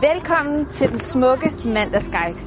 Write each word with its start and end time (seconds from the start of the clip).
Velkommen 0.00 0.66
til 0.72 0.88
den 0.88 0.96
smukke 0.96 1.50
mandagsguide. 1.64 2.40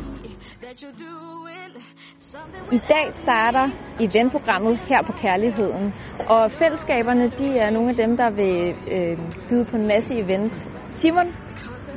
I 2.71 2.79
dag 2.89 3.13
starter 3.13 3.65
eventprogrammet 3.99 4.78
her 4.78 5.04
på 5.04 5.11
Kærligheden, 5.11 5.93
og 6.29 6.51
fællesskaberne 6.51 7.29
de 7.29 7.57
er 7.57 7.70
nogle 7.70 7.89
af 7.89 7.96
dem, 7.96 8.18
der 8.18 8.29
vil 8.39 8.57
øh, 8.96 9.18
byde 9.50 9.65
på 9.65 9.75
en 9.75 9.88
masse 9.88 10.14
events. 10.23 10.70
Simon, 10.89 11.28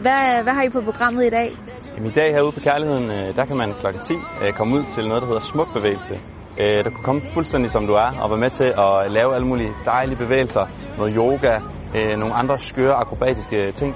hvad, 0.05 0.43
hvad 0.45 0.53
har 0.53 0.63
I 0.63 0.71
på 0.71 0.81
programmet 0.81 1.25
i 1.27 1.31
dag? 1.31 1.51
Jamen, 1.95 2.07
I 2.11 2.15
dag 2.21 2.29
herude 2.35 2.53
på 2.53 2.61
Kærligheden, 2.61 3.11
øh, 3.11 3.37
der 3.37 3.45
kan 3.45 3.57
man 3.57 3.75
kl. 3.81 3.87
10 4.03 4.15
øh, 4.43 4.53
komme 4.59 4.75
ud 4.77 4.85
til 4.95 5.09
noget, 5.09 5.21
der 5.23 5.29
hedder 5.31 5.45
smuk 5.53 5.69
bevægelse. 5.79 6.15
Øh, 6.63 6.77
der 6.77 6.83
du 6.85 6.91
kan 6.91 7.05
komme 7.09 7.21
fuldstændig 7.35 7.71
som 7.71 7.87
du 7.87 7.93
er 7.93 8.11
og 8.23 8.27
være 8.31 8.43
med 8.47 8.51
til 8.61 8.71
at 8.87 9.13
lave 9.17 9.31
alle 9.37 9.49
mulige 9.51 9.73
dejlige 9.85 10.19
bevægelser, 10.25 10.65
noget 10.99 11.13
yoga, 11.21 11.55
Øh, 11.95 12.19
nogle 12.19 12.35
andre 12.35 12.59
skøre 12.59 12.95
akrobatiske 12.95 13.73
ting. 13.73 13.95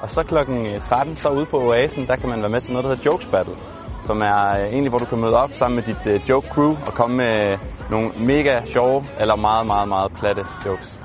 Og 0.00 0.10
så 0.10 0.22
klokken 0.22 0.66
øh, 0.66 0.80
13, 0.80 1.16
så 1.16 1.28
ude 1.28 1.46
på 1.46 1.56
Oasen, 1.56 2.06
der 2.06 2.16
kan 2.16 2.28
man 2.28 2.40
være 2.40 2.50
med 2.50 2.60
til 2.60 2.72
noget, 2.72 2.84
der 2.84 2.90
hedder 2.94 3.10
Jokes 3.10 3.26
Battle, 3.26 3.54
som 4.02 4.20
er 4.20 4.40
øh, 4.58 4.64
egentlig, 4.72 4.90
hvor 4.90 4.98
du 4.98 5.04
kan 5.04 5.20
møde 5.20 5.36
op 5.36 5.52
sammen 5.52 5.74
med 5.76 5.82
dit 5.82 6.28
joke 6.28 6.48
crew 6.48 6.70
og 6.86 6.92
komme 6.94 7.16
med 7.16 7.58
nogle 7.90 8.08
mega 8.26 8.64
sjove 8.64 9.04
eller 9.20 9.36
meget, 9.36 9.66
meget, 9.66 9.88
meget 9.88 10.12
platte 10.12 10.42
jokes. 10.66 11.00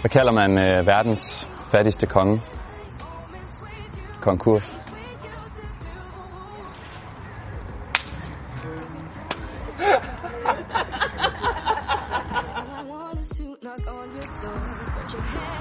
Hvad 0.00 0.10
kalder 0.10 0.32
man 0.32 0.58
øh, 0.58 0.86
verdens 0.86 1.50
fattigste 1.72 2.06
konge? 2.06 2.42
Konkurs. 4.20 4.86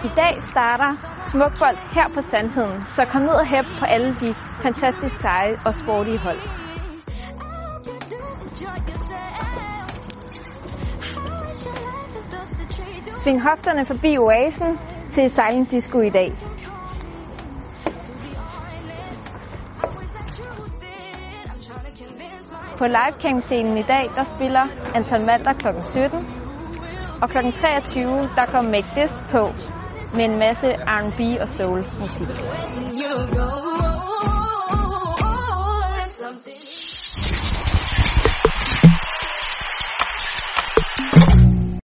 I 0.03 0.09
dag 0.15 0.41
starter 0.51 0.89
Smukbold 1.19 1.77
her 1.91 2.07
på 2.13 2.21
Sandheden, 2.21 2.85
så 2.87 3.05
kom 3.05 3.21
ned 3.21 3.33
og 3.33 3.47
hæb 3.47 3.65
på 3.79 3.85
alle 3.85 4.15
de 4.15 4.35
fantastisk 4.63 5.15
seje 5.21 5.55
og 5.65 5.73
sportige 5.73 6.19
hold. 6.19 6.37
Sving 13.05 13.41
hofterne 13.41 13.85
forbi 13.85 14.17
oasen 14.17 14.79
til 15.11 15.29
Silent 15.29 15.71
Disco 15.71 15.99
i 15.99 16.09
dag. 16.09 16.37
På 22.77 22.85
livecam-scenen 22.85 23.77
i 23.77 23.83
dag, 23.83 24.11
der 24.15 24.23
spiller 24.23 24.67
Anton 24.95 25.25
Malter 25.25 25.53
kl. 25.53 25.67
17. 25.81 26.44
Og 27.21 27.29
kl. 27.29 27.37
23, 27.37 28.29
der 28.35 28.45
kommer 28.45 28.69
Make 28.71 28.87
This 28.95 29.23
på 29.31 29.53
med 30.15 30.25
en 30.25 30.39
masse 30.39 30.67
R&B 30.67 31.41
og 31.41 31.47
soul 31.47 31.85
musik. 31.99 32.27